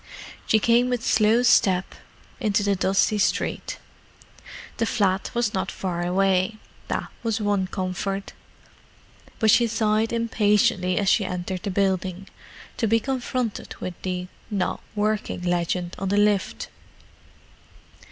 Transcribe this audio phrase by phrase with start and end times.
[0.47, 1.93] She came with slow step
[2.39, 3.77] into the dusty street.
[4.77, 8.33] The flat was not far away: that was one comfort.
[9.37, 12.27] But she sighed impatiently as she entered the building,
[12.77, 16.69] to be confronted with the "Not Working" legend on the lift.